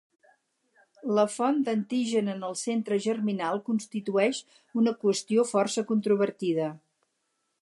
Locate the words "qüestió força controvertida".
5.05-6.77